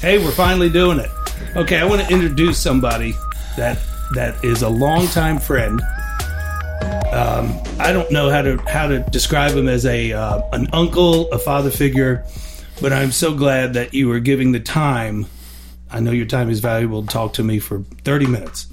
[0.00, 1.10] Hey, we're finally doing it.
[1.56, 3.14] Okay, I want to introduce somebody
[3.56, 3.80] that
[4.14, 5.80] that is a longtime friend.
[7.12, 11.28] Um, I don't know how to how to describe him as a uh, an uncle,
[11.32, 12.24] a father figure,
[12.80, 15.26] but I'm so glad that you were giving the time.
[15.90, 18.66] I know your time is valuable to talk to me for 30 minutes.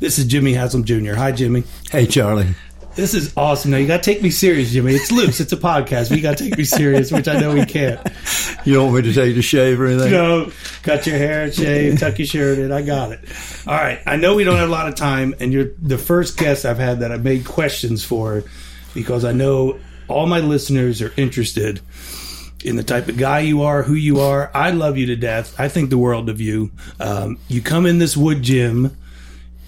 [0.00, 1.12] This is Jimmy Haslam Jr.
[1.12, 1.64] Hi, Jimmy.
[1.90, 2.54] Hey, Charlie.
[2.94, 3.70] This is awesome.
[3.70, 4.94] Now you got to take me serious, Jimmy.
[4.94, 5.40] It's loose.
[5.40, 6.10] It's a podcast.
[6.10, 8.00] We got to take me serious, which I know we can't.
[8.64, 10.10] You don't want me to you to shave or anything?
[10.10, 10.50] No,
[10.82, 12.72] cut your hair, shave, tuck your shirt in.
[12.72, 13.20] I got it.
[13.66, 14.00] All right.
[14.06, 16.78] I know we don't have a lot of time, and you're the first guest I've
[16.78, 18.44] had that I've made questions for
[18.94, 19.78] because I know
[20.08, 21.80] all my listeners are interested
[22.64, 24.50] in the type of guy you are, who you are.
[24.54, 25.58] I love you to death.
[25.58, 26.72] I think the world of you.
[26.98, 28.96] Um, you come in this wood gym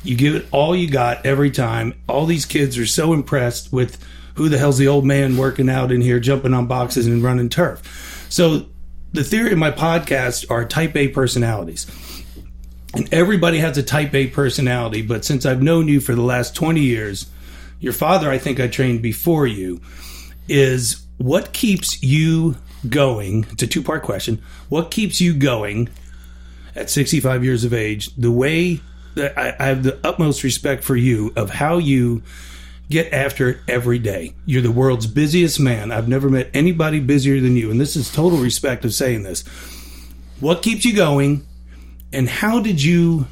[0.04, 1.94] you give it all you got every time.
[2.08, 4.02] All these kids are so impressed with
[4.34, 7.48] who the hell's the old man working out in here, jumping on boxes and running
[7.48, 8.26] turf.
[8.28, 8.66] So
[9.12, 11.86] the theory of my podcast are type A personalities.
[12.94, 16.54] And everybody has a type A personality, but since I've known you for the last
[16.54, 17.30] 20 years,
[17.80, 19.80] your father, I think I trained before you,
[20.48, 22.56] is what keeps you
[22.88, 23.46] going?
[23.50, 24.42] It's a two part question.
[24.68, 25.88] What keeps you going
[26.74, 28.80] at 65 years of age the way
[29.16, 32.22] I, I have the utmost respect for you of how you
[32.92, 34.34] get after it every day.
[34.44, 35.90] You're the world's busiest man.
[35.90, 39.42] I've never met anybody busier than you, and this is total respect of saying this.
[40.38, 41.46] What keeps you going,
[42.12, 43.26] and how did you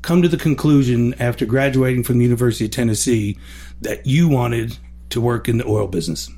[0.00, 3.38] come to the conclusion after graduating from the University of Tennessee
[3.82, 4.78] that you wanted
[5.10, 6.30] to work in the oil business?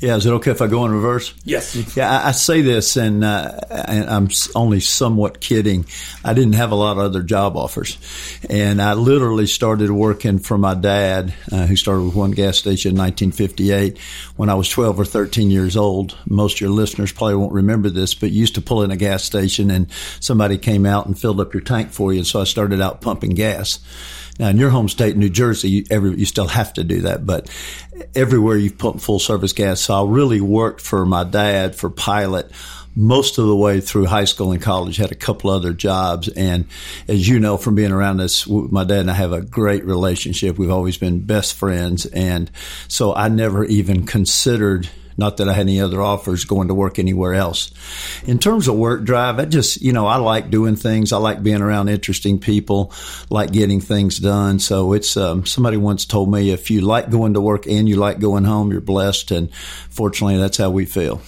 [0.00, 1.34] Yeah, is it okay if I go in reverse?
[1.44, 1.76] Yes.
[1.94, 5.84] Yeah, I, I say this, and, uh, and, I'm only somewhat kidding.
[6.24, 7.98] I didn't have a lot of other job offers,
[8.48, 12.92] and I literally started working for my dad, uh, who started with one gas station
[12.92, 13.98] in 1958
[14.36, 16.16] when I was 12 or 13 years old.
[16.26, 18.96] Most of your listeners probably won't remember this, but you used to pull in a
[18.96, 22.40] gas station, and somebody came out and filled up your tank for you, and so
[22.40, 23.80] I started out pumping gas.
[24.40, 27.26] Now, in your home state, New Jersey, you, every, you still have to do that,
[27.26, 27.50] but
[28.14, 29.82] everywhere you've put full service gas.
[29.82, 32.50] So I really worked for my dad for Pilot
[32.96, 36.28] most of the way through high school and college, had a couple other jobs.
[36.28, 36.66] And
[37.06, 40.58] as you know from being around us, my dad and I have a great relationship.
[40.58, 42.06] We've always been best friends.
[42.06, 42.50] And
[42.88, 46.98] so I never even considered not that I had any other offers going to work
[46.98, 47.70] anywhere else.
[48.24, 51.12] In terms of work drive, I just, you know, I like doing things.
[51.12, 52.92] I like being around interesting people,
[53.28, 54.58] like getting things done.
[54.58, 57.96] So it's, um, somebody once told me if you like going to work and you
[57.96, 59.30] like going home, you're blessed.
[59.30, 61.20] And fortunately, that's how we feel.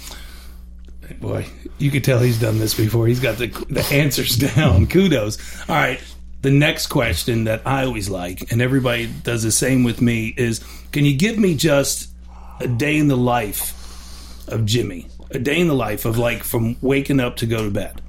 [1.21, 1.47] Boy,
[1.79, 3.07] you could tell he's done this before.
[3.07, 4.87] He's got the, the answers down.
[4.87, 5.39] Kudos.
[5.69, 6.01] All right.
[6.43, 10.65] The next question that I always like, and everybody does the same with me, is
[10.91, 12.12] can you give me just
[12.61, 15.09] a day in the life of Jimmy?
[15.31, 18.03] A day in the life of like from waking up to go to bed.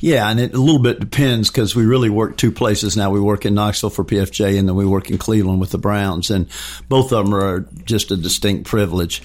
[0.00, 3.10] Yeah, and it a little bit depends because we really work two places now.
[3.10, 6.30] We work in Knoxville for PFJ, and then we work in Cleveland with the Browns,
[6.30, 6.48] and
[6.88, 9.22] both of them are just a distinct privilege.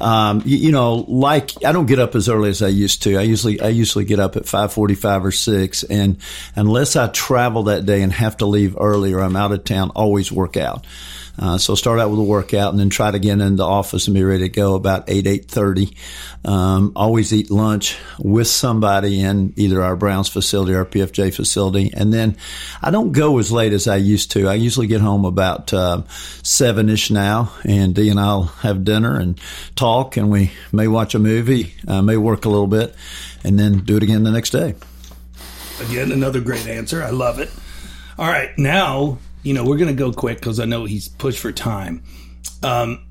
[0.00, 3.16] Um, you, you, know, like I don't get up as early as I used to.
[3.16, 6.18] I usually I usually get up at five forty five or six, and
[6.56, 9.90] unless I travel that day and have to leave early or I'm out of town,
[9.94, 10.84] always work out.
[11.38, 14.06] Uh, so start out with a workout and then try to get in the office
[14.06, 15.96] and be ready to go about eight eight thirty.
[16.44, 21.90] Um, always eat lunch with somebody in either our Browns facility or our PFJ facility,
[21.94, 22.36] and then
[22.80, 24.48] I don't go as late as I used to.
[24.48, 26.02] I usually get home about uh,
[26.42, 29.38] seven ish now, and Dee and I'll have dinner and
[29.74, 32.94] talk, and we may watch a movie, uh, may work a little bit,
[33.44, 34.74] and then do it again the next day.
[35.80, 37.02] Again, another great answer.
[37.02, 37.50] I love it.
[38.18, 41.38] All right, now you know, we're going to go quick because I know he's pushed
[41.38, 42.02] for time.
[42.64, 43.06] Um,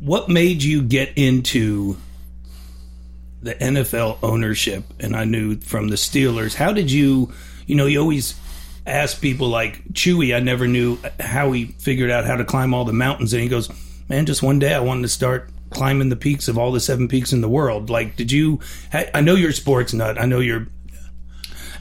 [0.00, 1.96] what made you get into
[3.40, 4.82] the NFL ownership?
[4.98, 6.56] And I knew from the Steelers.
[6.56, 7.32] How did you,
[7.64, 8.34] you know, you always
[8.88, 12.84] ask people like Chewy, I never knew how he figured out how to climb all
[12.84, 13.32] the mountains.
[13.32, 13.70] And he goes,
[14.08, 17.06] man, just one day I wanted to start climbing the peaks of all the seven
[17.06, 17.88] peaks in the world.
[17.88, 18.58] Like, did you,
[18.92, 20.20] I know you're a sports nut.
[20.20, 20.66] I know you're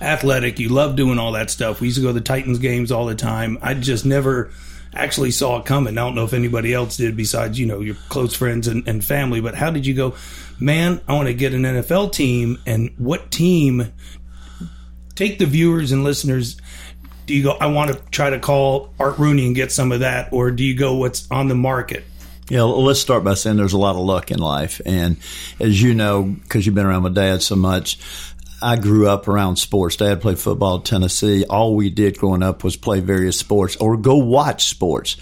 [0.04, 0.60] athletic.
[0.60, 1.82] You love doing all that stuff.
[1.82, 3.58] We used to go to the Titans games all the time.
[3.62, 4.52] I just never
[4.94, 5.98] actually saw it coming.
[5.98, 9.04] I don't know if anybody else did besides, you know, your close friends and, and
[9.04, 10.16] family, but how did you go,
[10.60, 13.92] man, I want to get an NFL team and what team
[15.16, 16.58] take the viewers and listeners
[17.28, 20.00] do you go i want to try to call art rooney and get some of
[20.00, 22.04] that or do you go what's on the market
[22.50, 24.82] yeah, let's start by saying there's a lot of luck in life.
[24.86, 25.18] And
[25.62, 27.98] as you know, because you've been around my dad so much,
[28.64, 29.98] I grew up around sports.
[29.98, 31.46] Dad played football at Tennessee.
[31.46, 35.18] All we did growing up was play various sports or go watch sports.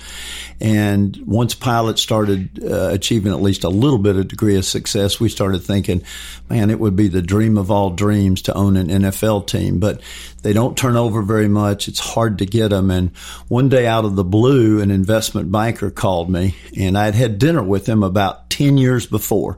[0.59, 5.19] And once Pilot started uh, achieving at least a little bit of degree of success,
[5.19, 6.03] we started thinking,
[6.49, 9.79] man, it would be the dream of all dreams to own an NFL team.
[9.79, 10.01] But
[10.43, 11.87] they don't turn over very much.
[11.87, 12.91] It's hard to get them.
[12.91, 13.15] And
[13.47, 17.63] one day out of the blue, an investment banker called me and I'd had dinner
[17.63, 19.57] with him about 10 years before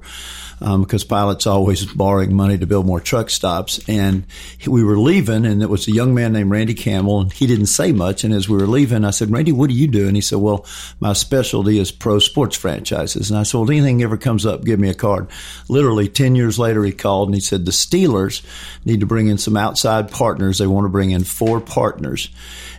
[0.62, 3.72] um, because pilots always borrowing money to build more truck stops.
[3.87, 4.25] And
[4.67, 7.67] we were leaving, and it was a young man named Randy Campbell, and he didn't
[7.67, 8.23] say much.
[8.23, 10.07] And as we were leaving, I said, Randy, what do you do?
[10.07, 10.65] And he said, Well,
[10.99, 13.29] my specialty is pro sports franchises.
[13.29, 15.27] And I said, Well, anything ever comes up, give me a card.
[15.69, 18.43] Literally 10 years later, he called and he said, The Steelers
[18.85, 20.57] need to bring in some outside partners.
[20.57, 22.29] They want to bring in four partners.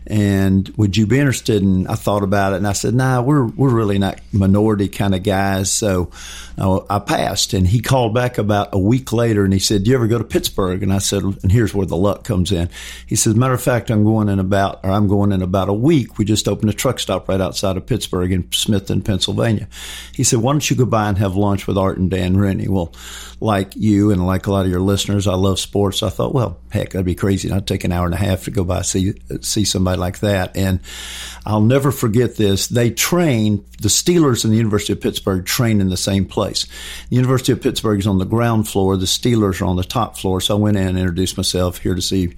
[0.06, 1.62] And would you be interested?
[1.62, 5.14] And I thought about it and I said, nah, we're, we're really not minority kind
[5.14, 5.72] of guys.
[5.72, 6.10] So
[6.58, 9.90] uh, I passed and he called back about a week later and he said, do
[9.90, 10.82] you ever go to Pittsburgh?
[10.82, 12.68] And I said, and here's where the luck comes in.
[13.06, 15.74] He says, matter of fact, I'm going in about, or I'm going in about a
[15.74, 16.18] week.
[16.18, 19.68] We just opened a truck stop right outside of Pittsburgh in Smithton, Pennsylvania.
[20.12, 22.68] He said, why don't you go by and have lunch with Art and Dan Rooney?
[22.68, 22.92] Well,
[23.40, 26.02] like you and like a lot of your listeners, I love sports.
[26.02, 27.50] I thought, well, heck, that'd be crazy.
[27.50, 30.56] I'd take an hour and a half to go by see see somebody like that.
[30.56, 30.80] And
[31.46, 32.68] I'll never forget this.
[32.68, 36.66] They train the Steelers and the University of Pittsburgh train in the same place.
[37.10, 38.96] The University of Pittsburgh is on the ground floor.
[38.96, 40.40] The Steelers are on the top floor.
[40.40, 42.34] So I went in and introduced myself here to see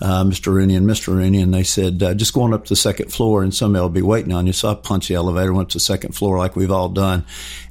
[0.00, 0.52] uh, Mr.
[0.52, 1.08] Rooney and Mr.
[1.08, 3.88] Rooney, and they said, uh, just going up to the second floor and somebody will
[3.88, 4.52] be waiting on you.
[4.52, 7.24] So I punched the elevator, went to the second floor like we've all done.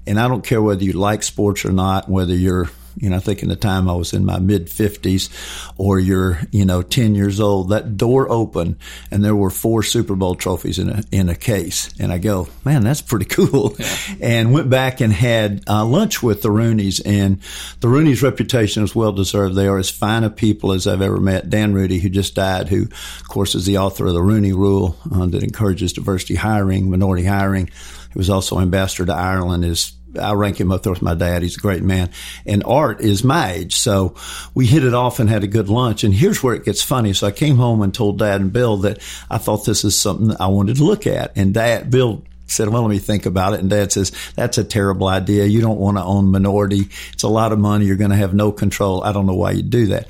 [0.08, 3.20] And I don't care whether you like sports or not, whether you're you know, I
[3.20, 5.30] think in the time I was in my mid fifties
[5.78, 8.78] or you're, you know, 10 years old, that door opened
[9.12, 11.94] and there were four Super Bowl trophies in a, in a case.
[12.00, 13.76] And I go, man, that's pretty cool.
[13.80, 13.96] Yeah.
[14.22, 17.42] And went back and had uh, lunch with the Rooneys and
[17.80, 19.56] the Rooneys reputation is well deserved.
[19.56, 21.50] They are as fine a people as I've ever met.
[21.50, 24.98] Dan Rooney, who just died, who of course is the author of the Rooney Rule
[25.14, 27.68] uh, that encourages diversity hiring, minority hiring.
[28.12, 31.44] He was also ambassador to Ireland, is I rank him up there with my dad.
[31.44, 32.10] He's a great man.
[32.46, 33.76] And Art is my age.
[33.76, 34.16] So
[34.54, 36.04] we hit it off and had a good lunch.
[36.04, 37.14] And here's where it gets funny.
[37.14, 40.36] So I came home and told dad and Bill that I thought this is something
[40.40, 41.34] I wanted to look at.
[41.36, 43.60] And dad, Bill said, well, let me think about it.
[43.60, 45.46] And dad says, that's a terrible idea.
[45.46, 46.90] You don't want to own minority.
[47.14, 47.86] It's a lot of money.
[47.86, 49.04] You're going to have no control.
[49.04, 50.08] I don't know why you do that.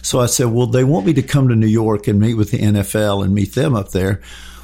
[0.00, 2.50] So I said, well, they want me to come to New York and meet with
[2.50, 4.20] the NFL and meet them up there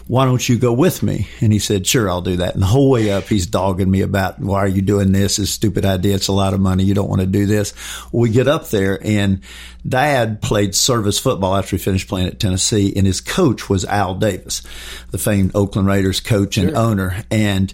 [0.09, 1.29] why don't you go with me?
[1.43, 2.55] And he said, sure, I'll do that.
[2.55, 5.39] And the whole way up, he's dogging me about, why are you doing this?
[5.39, 6.15] It's a stupid idea.
[6.15, 6.85] It's a lot of money.
[6.85, 7.75] You don't want to do this.
[8.11, 9.43] We get up there and
[9.87, 14.15] dad played service football after he finished playing at Tennessee and his coach was Al
[14.15, 14.63] Davis,
[15.11, 16.79] the famed Oakland Raiders coach and sure.
[16.79, 17.23] owner.
[17.31, 17.73] And,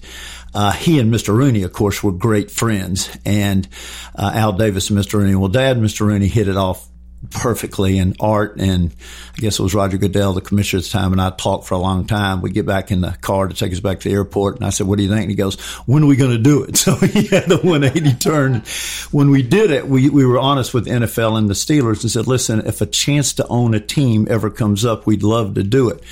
[0.53, 1.35] uh, he and Mr.
[1.37, 3.17] Rooney, of course, were great friends.
[3.25, 3.69] And
[4.17, 5.15] uh, Al Davis and Mr.
[5.15, 6.07] Rooney, well, Dad and Mr.
[6.07, 6.89] Rooney hit it off
[7.31, 8.95] perfectly and art and
[9.37, 11.75] I guess it was Roger Goodell, the commissioner at the time, and I talked for
[11.75, 12.41] a long time.
[12.41, 14.71] We get back in the car to take us back to the airport and I
[14.71, 15.23] said, what do you think?
[15.23, 16.85] And he goes, when are we going to do it?
[16.85, 18.63] So he had the 180 turn.
[19.11, 22.27] When we did it, we, we were honest with NFL and the Steelers and said,
[22.27, 25.89] listen, if a chance to own a team ever comes up, we'd love to do
[25.89, 26.03] it.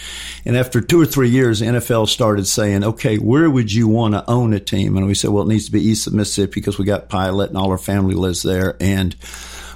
[0.46, 4.24] And after two or three years, NFL started saying, okay, where would you want to
[4.30, 4.96] own a team?
[4.96, 7.50] And we said, well, it needs to be east of Mississippi because we got Pilot
[7.50, 8.76] and all our family lives there.
[8.80, 9.14] And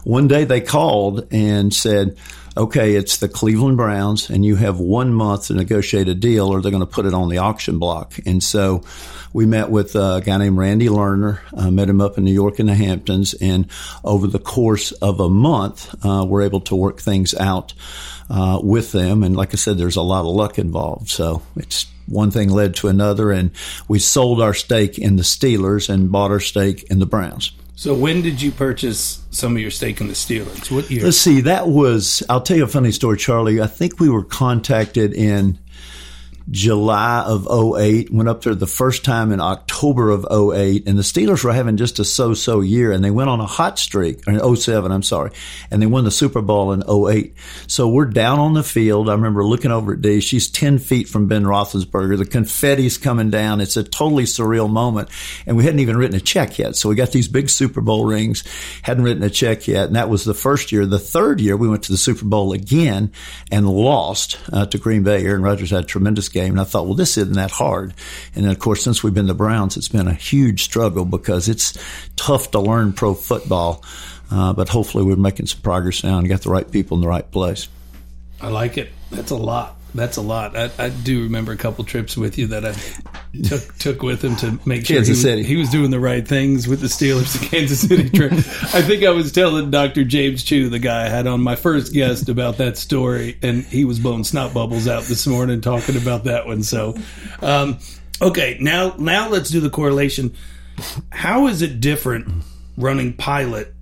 [0.06, 2.17] one day they called and said,
[2.56, 6.62] okay, it's the Cleveland Browns and you have one month to negotiate a deal or
[6.62, 8.14] they're going to put it on the auction block.
[8.25, 8.85] And so
[9.33, 12.61] we met with a guy named Randy Lerner, uh, met him up in New York
[12.61, 13.35] in the Hamptons.
[13.35, 13.66] And
[14.04, 17.75] over the course of a month, uh, we're able to work things out,
[18.30, 19.25] uh, with them.
[19.25, 21.09] And like I said, there's a lot of luck involved.
[21.09, 23.50] So it's one thing led to another and
[23.88, 27.50] we sold our stake in the Steelers and bought our stake in the Browns.
[27.78, 30.71] So when did you purchase some of your stake in the Steelers?
[30.75, 31.04] What year?
[31.04, 31.42] Let's see.
[31.42, 32.23] That was.
[32.30, 33.61] I'll tell you a funny story, Charlie.
[33.61, 35.59] I think we were contacted in
[36.50, 41.03] July of 08, went up there the first time in October of 08, and the
[41.03, 44.57] Steelers were having just a so-so year, and they went on a hot streak, in
[44.57, 45.33] 07, I'm sorry,
[45.71, 47.35] and they won the Super Bowl in 08.
[47.67, 49.09] So we're down on the field.
[49.09, 50.21] I remember looking over at Dee.
[50.21, 52.17] She's 10 feet from Ben Roethlisberger.
[52.17, 53.61] The confetti's coming down.
[53.61, 55.09] It's a totally surreal moment,
[55.47, 56.76] and we hadn't even written a check yet.
[56.76, 58.45] So we got these big Super Bowl rings,
[58.83, 60.87] hadn't written a check yet, and that was the first year.
[60.87, 63.11] The third year, we went to the Super Bowl again
[63.50, 65.25] and lost uh, to Green Bay.
[65.25, 66.52] Aaron Rodgers had tremendous game.
[66.52, 67.95] And I thought, well, this isn't that hard.
[68.35, 71.49] And then, of course, since we've been the Browns, it's been a huge struggle because
[71.49, 71.76] it's
[72.14, 73.83] tough to learn pro football.
[74.31, 77.09] Uh, but hopefully, we're making some progress now and got the right people in the
[77.09, 77.69] right place.
[78.40, 78.90] I like it.
[79.11, 79.76] That's a lot.
[79.97, 80.55] That's a lot.
[80.55, 82.75] I, I do remember a couple trips with you that I
[83.43, 85.43] took took with him to make sure Kansas he was, City.
[85.43, 88.33] he was doing the right things with the Steelers to Kansas City trip.
[88.33, 90.05] I think I was telling Dr.
[90.05, 93.87] James Chu, the guy I had on my first guest, about that story, and he
[93.87, 96.62] was blowing snot bubbles out this morning talking about that one.
[96.62, 96.95] So,
[97.41, 97.79] um,
[98.21, 100.35] okay, now now let's do the correlation.
[101.11, 102.45] How is it different
[102.76, 103.75] running pilot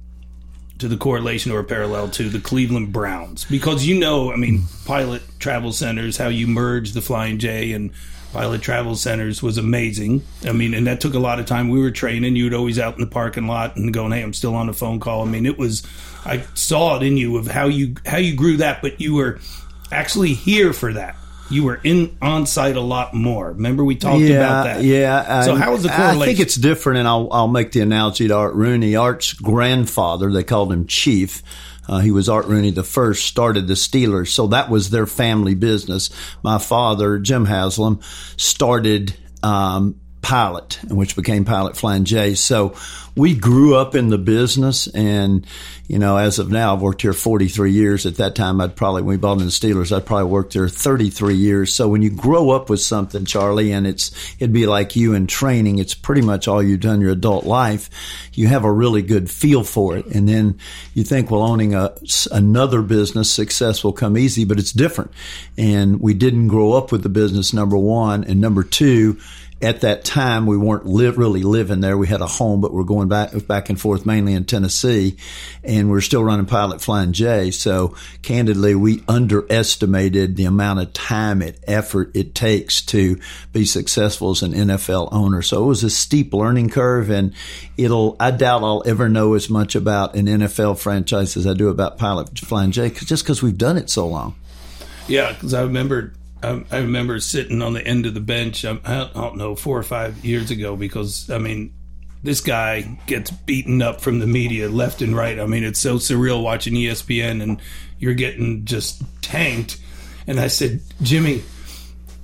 [0.84, 3.46] to the correlation or parallel to the Cleveland Browns?
[3.46, 7.90] Because you know, I mean, pilot travel centers, how you merge the Flying J and
[8.34, 10.22] pilot travel centers was amazing.
[10.44, 11.70] I mean, and that took a lot of time.
[11.70, 12.36] We were training.
[12.36, 15.00] You'd always out in the parking lot and going, "Hey, I'm still on a phone
[15.00, 15.82] call." I mean, it was.
[16.26, 19.40] I saw it in you of how you how you grew that, but you were
[19.90, 21.16] actually here for that.
[21.50, 23.48] You were in on site a lot more.
[23.52, 24.82] Remember we talked about that.
[24.82, 25.42] Yeah.
[25.42, 26.22] So I- how was the correlation?
[26.22, 28.96] I think it's different, and I'll, I'll make the analogy to Art Rooney.
[28.96, 31.42] Art's grandfather, they called him Chief.
[31.86, 35.54] Uh, he was Art Rooney the first, started the Steelers, so that was their family
[35.54, 36.08] business.
[36.42, 38.00] My father, Jim Haslam,
[38.38, 42.32] started um, Pilot, which became Pilot Flying J.
[42.32, 42.74] So
[43.14, 45.46] we grew up in the business, and
[45.86, 48.06] you know, as of now, I've worked here 43 years.
[48.06, 50.66] At that time, I'd probably when we bought in the Steelers, I'd probably worked there
[50.66, 51.74] 33 years.
[51.74, 55.26] So when you grow up with something, Charlie, and it's it'd be like you in
[55.26, 55.78] training.
[55.78, 57.90] It's pretty much all you've done your adult life.
[58.32, 60.58] You have a really good feel for it, and then
[60.94, 61.94] you think, well, owning a
[62.32, 65.10] another business, success will come easy, but it's different.
[65.58, 67.52] And we didn't grow up with the business.
[67.52, 69.18] Number one, and number two
[69.64, 71.96] at that time we weren't li- really living there.
[71.96, 75.16] We had a home, but we're going back back and forth mainly in Tennessee,
[75.62, 77.50] and we're still running Pilot Flying J.
[77.50, 83.18] So candidly, we underestimated the amount of time and effort it takes to
[83.52, 85.40] be successful as an NFL owner.
[85.40, 87.32] So it was a steep learning curve, and
[87.78, 91.68] it'll I doubt I'll ever know as much about an NFL franchise as I do
[91.68, 94.34] about Pilot Flying J, just because we've done it so long.
[95.08, 96.12] Yeah, because I remember,
[96.44, 98.64] I, I remember sitting on the end of the bench.
[98.64, 100.76] um, I, I don't know, four or five years ago.
[100.76, 101.74] Because I mean,
[102.22, 105.38] this guy gets beaten up from the media left and right.
[105.38, 107.60] I mean, it's so surreal watching ESPN, and
[107.98, 109.78] you're getting just tanked.
[110.26, 111.42] And I said, Jimmy,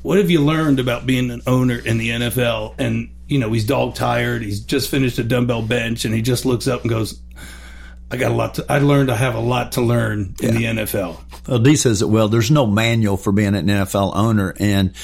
[0.02, 2.74] what have you learned about being an owner in the NFL?
[2.78, 4.42] And you know, he's dog tired.
[4.42, 7.20] He's just finished a dumbbell bench, and he just looks up and goes.
[8.12, 8.66] I got a lot to.
[8.68, 11.20] I learned I have a lot to learn in the NFL.
[11.46, 12.28] Well, Dee says it well.
[12.28, 14.52] There's no manual for being an NFL owner.
[14.58, 14.94] And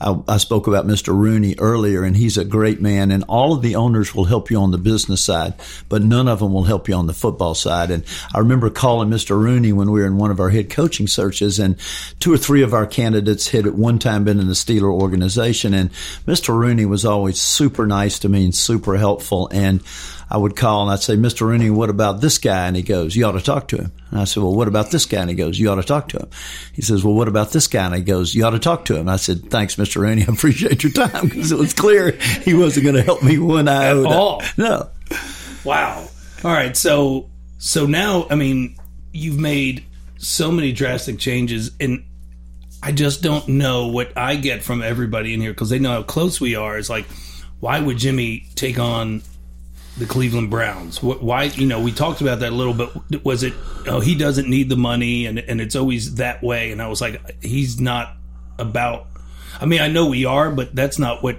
[0.00, 1.12] I, I spoke about Mr.
[1.12, 3.10] Rooney earlier, and he's a great man.
[3.10, 5.54] And all of the owners will help you on the business side,
[5.88, 7.90] but none of them will help you on the football side.
[7.90, 9.36] And I remember calling Mr.
[9.36, 11.76] Rooney when we were in one of our head coaching searches, and
[12.20, 15.74] two or three of our candidates had at one time been in the Steeler organization.
[15.74, 15.90] And
[16.26, 16.56] Mr.
[16.56, 19.48] Rooney was always super nice to me and super helpful.
[19.52, 19.82] And
[20.32, 21.42] I would call and I'd say, Mr.
[21.42, 22.66] Rooney, what about this guy?
[22.66, 23.92] And he goes, you ought to talk to him.
[24.10, 25.20] And I said, well, what about this guy?
[25.20, 26.30] And he goes, you ought to talk to him.
[26.72, 27.84] He says, well, what about this guy?
[27.84, 29.00] And he goes, you ought to talk to him.
[29.00, 30.00] And I said, thanks, Mr.
[30.00, 30.22] Rooney.
[30.28, 33.68] I appreciate your time because it was clear he wasn't going to help me one
[33.68, 34.08] iota.
[34.08, 34.42] all.
[34.56, 34.88] No.
[35.64, 36.08] Wow.
[36.42, 36.74] All right.
[36.74, 38.76] So so now, I mean,
[39.12, 39.84] you've made
[40.16, 42.04] so many drastic changes, and
[42.82, 46.02] I just don't know what I get from everybody in here because they know how
[46.02, 46.78] close we are.
[46.78, 47.06] Is like,
[47.60, 49.22] why would Jimmy take on
[50.02, 51.02] the Cleveland Browns?
[51.02, 51.44] Why?
[51.44, 53.54] You know, we talked about that a little, but was it?
[53.86, 56.72] Oh, he doesn't need the money, and and it's always that way.
[56.72, 58.16] And I was like, he's not
[58.58, 59.06] about.
[59.60, 61.38] I mean, I know we are, but that's not what.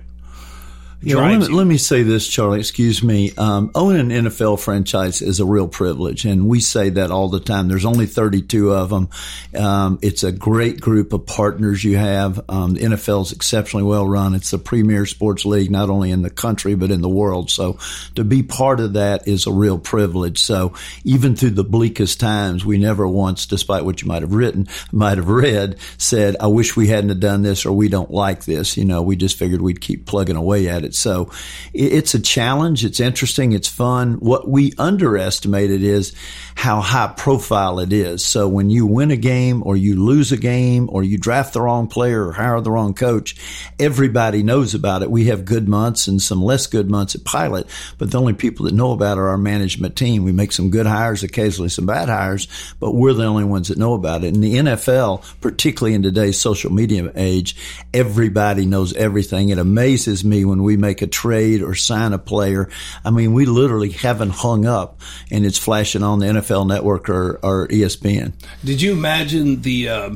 [1.05, 2.59] Yeah, let, me, let me say this, Charlie.
[2.59, 3.33] Excuse me.
[3.37, 7.41] Um, owning an NFL franchise is a real privilege, and we say that all the
[7.41, 7.67] time.
[7.67, 9.09] There's only 32 of them.
[9.53, 12.49] Um, it's a great group of partners you have.
[12.49, 14.33] Um, the NFL is exceptionally well run.
[14.33, 17.49] It's the premier sports league, not only in the country but in the world.
[17.49, 17.79] So,
[18.15, 20.39] to be part of that is a real privilege.
[20.39, 24.69] So, even through the bleakest times, we never once, despite what you might have written,
[24.93, 28.45] might have read, said, "I wish we hadn't have done this" or "We don't like
[28.45, 30.92] this." You know, we just figured we'd keep plugging away at it.
[30.95, 31.31] So
[31.73, 32.85] it's a challenge.
[32.85, 33.51] It's interesting.
[33.53, 34.15] It's fun.
[34.15, 36.13] What we underestimated is
[36.55, 38.25] how high profile it is.
[38.25, 41.61] So when you win a game or you lose a game or you draft the
[41.61, 43.35] wrong player or hire the wrong coach,
[43.79, 45.11] everybody knows about it.
[45.11, 48.65] We have good months and some less good months at Pilot, but the only people
[48.65, 50.23] that know about it are our management team.
[50.23, 52.47] We make some good hires, occasionally some bad hires,
[52.79, 54.33] but we're the only ones that know about it.
[54.33, 57.55] In the NFL, particularly in today's social media age,
[57.93, 59.49] everybody knows everything.
[59.49, 62.69] It amazes me when we make a trade or sign a player.
[63.03, 67.39] I mean, we literally haven't hung up and it's flashing on the NFL network or,
[67.41, 68.33] or ESPN.
[68.63, 70.15] Did you imagine the uh,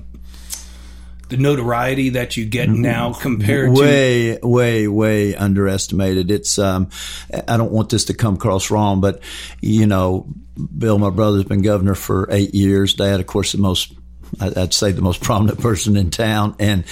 [1.30, 3.82] the notoriety that you get now compared to?
[3.82, 6.32] way, way, way underestimated.
[6.32, 6.90] It's, um,
[7.48, 9.22] I don't want this to come across wrong, but
[9.62, 10.28] you know,
[10.78, 12.94] Bill, my brother's been governor for eight years.
[12.94, 13.94] Dad, of course, the most
[14.40, 16.56] I'd say the most prominent person in town.
[16.60, 16.84] And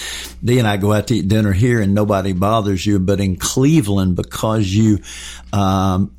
[0.43, 2.99] Dee and I go out to eat dinner here and nobody bothers you.
[2.99, 4.99] But in Cleveland, because you,
[5.53, 6.15] um,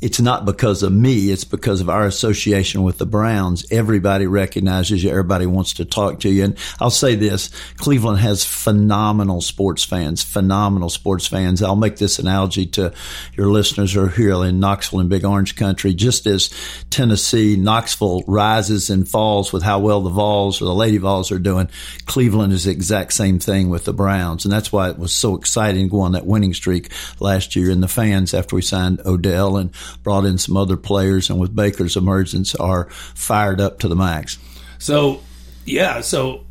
[0.00, 1.30] it's not because of me.
[1.30, 3.66] It's because of our association with the Browns.
[3.70, 5.10] Everybody recognizes you.
[5.10, 6.44] Everybody wants to talk to you.
[6.44, 11.62] And I'll say this, Cleveland has phenomenal sports fans, phenomenal sports fans.
[11.62, 12.92] I'll make this analogy to
[13.36, 15.92] your listeners who are here in Knoxville and Big Orange country.
[15.92, 16.50] Just as
[16.88, 21.38] Tennessee, Knoxville rises and falls with how well the Vols or the Lady Vols are
[21.38, 21.68] doing,
[22.06, 24.44] Cleveland is the exact same thing with the Browns.
[24.44, 27.70] And that's why it was so exciting to go on that winning streak last year.
[27.70, 31.54] And the fans, after we signed Odell and brought in some other players, and with
[31.54, 34.38] Baker's emergence, are fired up to the max.
[34.78, 35.20] So,
[35.64, 36.46] yeah, so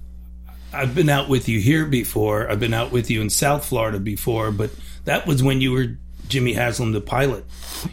[0.71, 2.49] I've been out with you here before.
[2.49, 4.71] I've been out with you in South Florida before, but
[5.05, 7.45] that was when you were Jimmy Haslam, the pilot.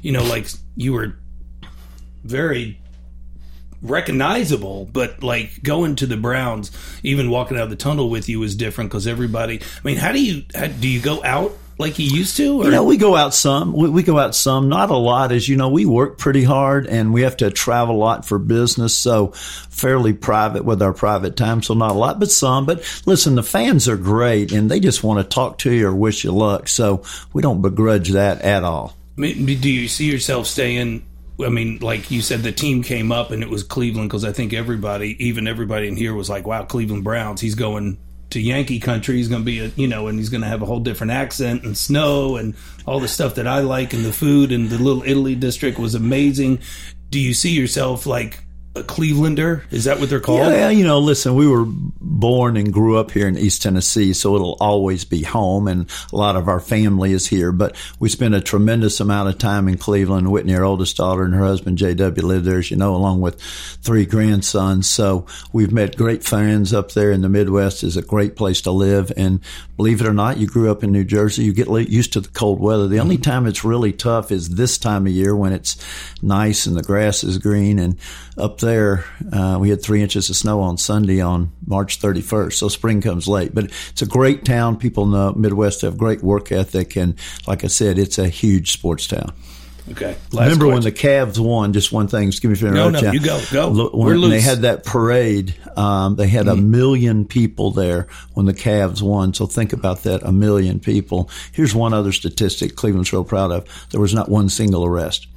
[0.03, 1.19] You know, like you were
[2.25, 2.79] very
[3.83, 6.71] recognizable, but like going to the Browns,
[7.03, 9.61] even walking out of the tunnel with you was different because everybody.
[9.61, 12.63] I mean, how do you how, do you go out like you used to?
[12.63, 12.65] Or?
[12.65, 13.73] You know, we go out some.
[13.73, 15.33] We, we, go out some, not a lot.
[15.33, 18.39] As you know, we work pretty hard and we have to travel a lot for
[18.39, 18.97] business.
[18.97, 21.63] So fairly private with our private time.
[21.63, 22.67] So not a lot, but some.
[22.67, 25.95] But listen, the fans are great and they just want to talk to you or
[25.95, 26.69] wish you luck.
[26.69, 27.03] So
[27.33, 28.97] we don't begrudge that at all.
[29.17, 31.05] Do you see yourself staying
[31.45, 34.33] I mean, like you said, the team came up and it was Cleveland because I
[34.33, 37.99] think everybody, even everybody in here, was like, "Wow, Cleveland Browns." He's going
[38.37, 39.17] to Yankee country.
[39.17, 41.11] He's going to be a, you know, and he's going to have a whole different
[41.11, 44.79] accent and snow and all the stuff that I like and the food and the
[44.79, 46.61] little Italy district was amazing.
[47.09, 48.46] Do you see yourself like
[48.77, 49.63] a Clevelander?
[49.73, 50.53] Is that what they're called?
[50.53, 54.35] Yeah, you know, listen, we were born and grew up here in East Tennessee, so
[54.37, 57.53] it'll always be home, and a lot of our family is here.
[57.53, 60.31] But we spent a tremendous amount of time in Cleveland.
[60.31, 62.27] Whitney, our oldest daughter, and her husband J.W.
[62.27, 64.89] live there, as you know, along with three grandsons.
[64.89, 67.83] So we've met great fans up there in the Midwest.
[67.83, 69.41] is a great place to live, and
[69.77, 71.45] believe it or not, you grew up in New Jersey.
[71.45, 72.89] You get used to the cold weather.
[72.89, 75.77] The only time it's really tough is this time of year when it's
[76.23, 77.99] nice and the grass is green and
[78.39, 78.66] up there,
[79.33, 82.55] uh, we had three inches of snow on Sunday on March 31st.
[82.55, 84.79] So spring comes late, but it's a great town.
[84.79, 86.97] People in the Midwest have great work ethic.
[86.97, 87.15] And
[87.47, 89.33] like I said, it's a huge sports town.
[89.93, 90.17] Okay.
[90.33, 90.73] Remember question.
[90.73, 91.73] when the Cavs won?
[91.73, 92.29] Just one thing.
[92.29, 93.03] Excuse me for interrupting.
[93.05, 93.89] No, no, you go, go.
[93.97, 96.59] When We're they had that parade, um, they had mm-hmm.
[96.59, 99.33] a million people there when the Cavs won.
[99.33, 101.31] So think about that, a million people.
[101.53, 103.89] Here's one other statistic Cleveland's real proud of.
[103.91, 105.29] There was not one single arrest.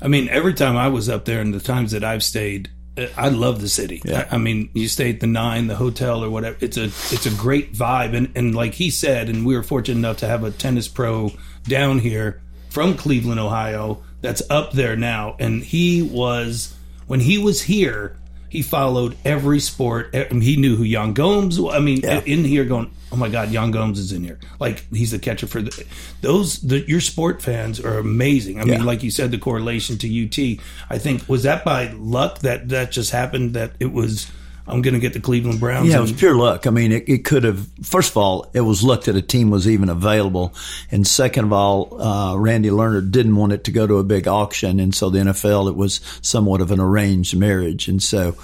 [0.00, 3.06] I mean, every time I was up there and the times that I've stayed, uh,
[3.16, 4.02] I love the city.
[4.04, 4.28] Yeah.
[4.30, 6.56] I, I, mean, you stay at the Nine, the hotel, or whatever.
[6.60, 9.98] It's a it's a great vibe, and and like he said, and we were fortunate
[9.98, 11.32] enough to have a tennis pro
[11.64, 16.74] down here from Cleveland, Ohio, that's up there now, and he was
[17.06, 18.16] when he was here
[18.48, 20.14] he followed every sport.
[20.14, 21.58] He knew who Yan Gomes.
[21.60, 22.20] I mean, yeah.
[22.24, 24.38] in here going, oh my God, Yan Gomes is in here.
[24.58, 25.84] Like he's the catcher for the
[26.20, 26.60] those.
[26.60, 28.60] The, your sport fans are amazing.
[28.60, 28.78] I yeah.
[28.78, 30.64] mean, like you said, the correlation to UT.
[30.90, 33.54] I think was that by luck that that just happened.
[33.54, 34.30] That it was
[34.68, 35.88] I'm going to get the Cleveland Browns.
[35.88, 36.66] Yeah, it was pure luck.
[36.66, 37.66] I mean, it, it, could have.
[37.82, 40.54] First of all, it was luck that a team was even available,
[40.90, 44.28] and second of all, uh, Randy Lerner didn't want it to go to a big
[44.28, 48.36] auction, and so the NFL it was somewhat of an arranged marriage, and so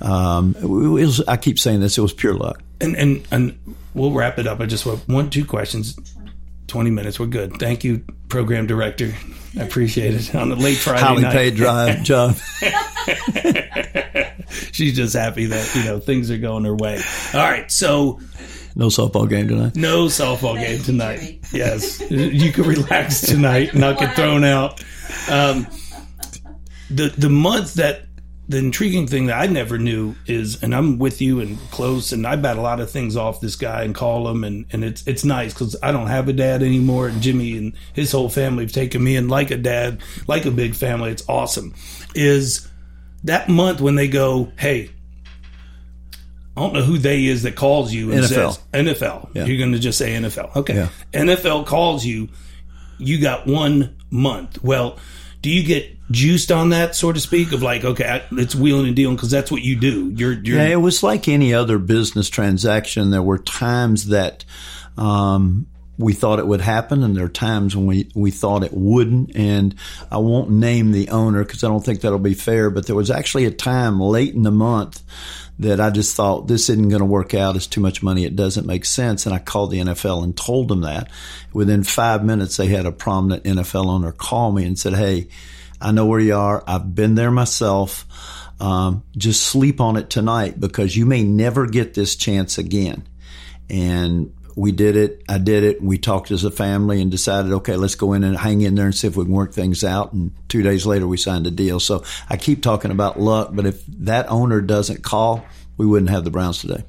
[0.00, 1.20] um, it was.
[1.22, 1.98] I keep saying this.
[1.98, 2.62] It was pure luck.
[2.80, 4.60] And and and we'll wrap it up.
[4.60, 5.96] I just want one two questions.
[6.66, 7.20] 20 minutes.
[7.20, 7.58] We're good.
[7.58, 9.14] Thank you, program director.
[9.58, 11.32] I appreciate it on the late Friday Highly night.
[11.32, 12.36] paid drive job.
[14.72, 17.00] She's just happy that, you know, things are going her way.
[17.32, 17.70] All right.
[17.70, 18.20] So
[18.76, 19.76] no softball game tonight.
[19.76, 21.40] No softball game tonight.
[21.52, 22.00] Yes.
[22.10, 24.82] you can relax tonight and not get thrown out.
[25.30, 25.68] Um,
[26.90, 28.06] the the month that
[28.48, 32.26] the intriguing thing that I never knew is, and I'm with you and close, and
[32.26, 35.06] I bat a lot of things off this guy and call him, and, and it's
[35.06, 38.64] it's nice because I don't have a dad anymore, and Jimmy and his whole family
[38.64, 41.10] have taken me in like a dad, like a big family.
[41.10, 41.74] It's awesome.
[42.14, 42.68] Is
[43.24, 44.90] that month when they go, hey,
[46.56, 48.28] I don't know who they is that calls you and NFL.
[48.28, 49.30] says NFL.
[49.34, 49.44] Yeah.
[49.46, 50.54] You're going to just say NFL.
[50.56, 50.74] Okay.
[50.74, 50.88] Yeah.
[51.12, 52.28] NFL calls you.
[52.98, 54.62] You got one month.
[54.62, 54.98] Well,
[55.42, 58.94] do you get juiced on that, so to speak, of like, okay, it's wheeling and
[58.94, 60.10] dealing because that's what you do.
[60.14, 63.10] You're, you're, yeah, it was like any other business transaction.
[63.10, 64.44] There were times that
[64.96, 68.72] um, we thought it would happen, and there are times when we, we thought it
[68.72, 69.36] wouldn't.
[69.36, 69.74] And
[70.10, 72.70] I won't name the owner because I don't think that'll be fair.
[72.70, 75.02] But there was actually a time late in the month
[75.60, 77.54] that I just thought this isn't going to work out.
[77.54, 78.24] It's too much money.
[78.24, 79.24] It doesn't make sense.
[79.24, 81.10] And I called the NFL and told them that.
[81.52, 85.28] Within five minutes, they had a prominent NFL owner call me and said, Hey,
[85.80, 86.64] I know where you are.
[86.66, 88.06] I've been there myself.
[88.60, 93.06] um, just sleep on it tonight because you may never get this chance again.
[93.70, 95.22] And we did it.
[95.28, 95.82] I did it.
[95.82, 98.86] We talked as a family and decided, okay, let's go in and hang in there
[98.86, 100.12] and see if we can work things out.
[100.12, 101.80] And two days later, we signed a deal.
[101.80, 105.44] So I keep talking about luck, but if that owner doesn't call,
[105.76, 106.84] we wouldn't have the Browns today.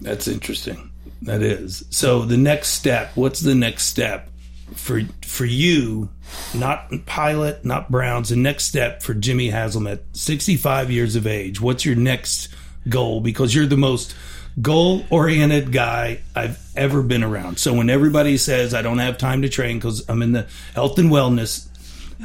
[0.00, 0.90] That's interesting.
[1.22, 1.84] That is.
[1.90, 4.28] So the next step, what's the next step
[4.74, 6.08] for for you?
[6.54, 8.30] Not pilot, not Browns.
[8.30, 11.60] The next step for Jimmy Haslam, at 65 years of age.
[11.60, 12.48] What's your next
[12.88, 13.20] goal?
[13.20, 14.14] Because you're the most
[14.60, 17.58] goal oriented guy I've ever been around.
[17.58, 20.98] So when everybody says I don't have time to train because I'm in the health
[20.98, 21.68] and wellness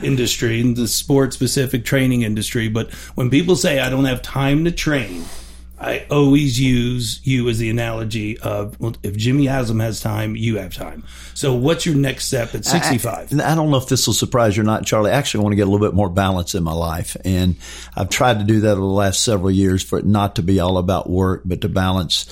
[0.03, 4.65] industry, in the sport specific training industry, but when people say I don't have time
[4.65, 5.23] to train,
[5.79, 10.57] I always use you as the analogy of well, if Jimmy Haslam has time, you
[10.57, 11.03] have time.
[11.35, 13.39] So, what's your next step at 65?
[13.39, 15.11] I, I, don't know if this will surprise you or not, Charlie.
[15.11, 17.15] Actually, I actually want to get a little bit more balance in my life.
[17.23, 17.57] And
[17.95, 20.59] I've tried to do that over the last several years for it not to be
[20.59, 22.25] all about work, but to balance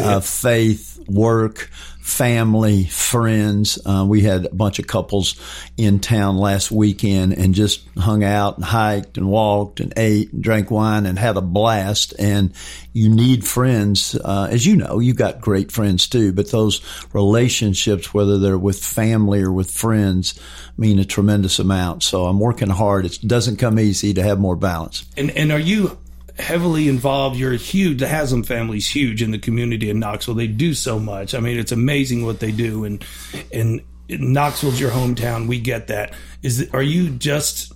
[0.00, 1.70] uh, faith, work,
[2.02, 3.78] family, friends.
[3.86, 5.40] Uh, we had a bunch of couples
[5.76, 10.42] in town last weekend and just hung out and hiked and walked and ate and
[10.42, 12.12] drank wine and had a blast.
[12.18, 12.52] And
[12.92, 14.16] you need friends.
[14.16, 16.80] Uh, as you know, you've got great friends too, but those
[17.12, 20.38] relationships, whether they're with family or with friends,
[20.76, 22.02] mean a tremendous amount.
[22.02, 23.06] So I'm working hard.
[23.06, 25.06] It doesn't come easy to have more balance.
[25.16, 25.98] And, and are you
[26.42, 27.38] heavily involved.
[27.38, 28.00] You're huge.
[28.00, 30.34] The Haslam family's huge in the community in Knoxville.
[30.34, 31.34] They do so much.
[31.34, 32.84] I mean, it's amazing what they do.
[32.84, 33.04] And
[33.52, 35.48] and Knoxville's your hometown.
[35.48, 36.12] We get that.
[36.42, 37.72] Is are you just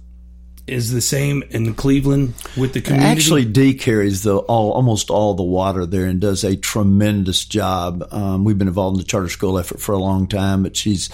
[0.67, 3.11] is the same in Cleveland with the community?
[3.11, 8.07] Actually, Dee carries the all, almost all the water there and does a tremendous job.
[8.11, 11.09] Um, we've been involved in the charter school effort for a long time, but she's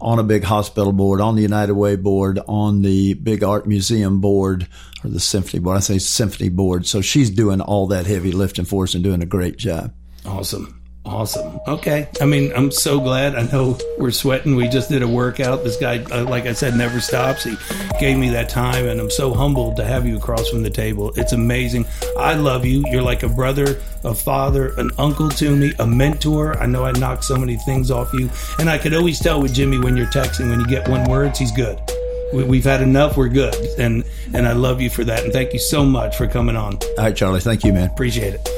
[0.00, 4.20] on a big hospital board, on the United Way board, on the big art museum
[4.20, 4.68] board,
[5.04, 5.76] or the symphony board.
[5.76, 6.86] I say symphony board.
[6.86, 9.92] So she's doing all that heavy lifting for us and doing a great job.
[10.26, 10.81] Awesome.
[11.04, 11.60] Awesome.
[11.66, 12.08] Okay.
[12.20, 13.34] I mean, I'm so glad.
[13.34, 14.54] I know we're sweating.
[14.54, 15.64] We just did a workout.
[15.64, 17.42] This guy, uh, like I said, never stops.
[17.44, 17.56] He
[17.98, 21.12] gave me that time, and I'm so humbled to have you across from the table.
[21.16, 21.86] It's amazing.
[22.18, 22.84] I love you.
[22.90, 26.56] You're like a brother, a father, an uncle to me, a mentor.
[26.58, 29.54] I know I knocked so many things off you, and I could always tell with
[29.54, 31.80] Jimmy when you're texting, when you get one words, he's good.
[32.32, 33.16] We, have had enough.
[33.18, 35.24] We're good, and and I love you for that.
[35.24, 36.76] And thank you so much for coming on.
[36.76, 37.40] All right, Charlie.
[37.40, 37.90] Thank you, man.
[37.90, 38.51] Appreciate it.